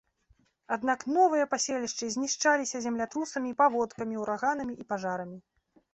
[0.75, 5.37] Аднак новыя паселішчы знішчаліся землятрусамі, паводкамі, ураганамі і пажарамі.